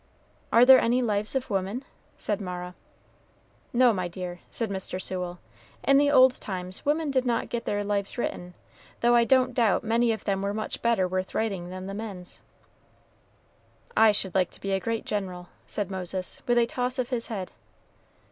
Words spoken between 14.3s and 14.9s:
like to be a